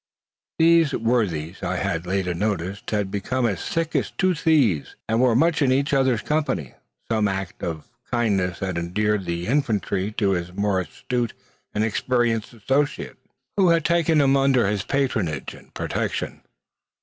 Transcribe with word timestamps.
These 0.57 0.93
worthies, 0.93 1.61
I 1.61 1.75
had 1.75 2.07
lately 2.07 2.33
noticed, 2.33 2.89
had 2.89 3.11
become 3.11 3.45
"as 3.45 3.63
thick 3.63 3.95
as 3.95 4.09
two 4.09 4.33
thieves," 4.33 4.95
and 5.07 5.21
were 5.21 5.35
much 5.35 5.61
in 5.61 5.71
each 5.71 5.93
other's 5.93 6.23
company. 6.23 6.73
Some 7.11 7.27
act 7.27 7.61
of 7.61 7.85
kindness 8.09 8.57
had 8.61 8.79
endeared 8.79 9.25
the 9.25 9.45
"infantry" 9.45 10.11
to 10.13 10.31
his 10.31 10.53
more 10.53 10.79
astute 10.79 11.33
and 11.75 11.83
experienced 11.83 12.51
associate, 12.51 13.17
who 13.57 13.69
had 13.69 13.85
taken 13.85 14.21
him 14.21 14.35
under 14.35 14.65
his 14.65 14.81
patronage 14.81 15.53
and 15.53 15.71
protection. 15.75 16.41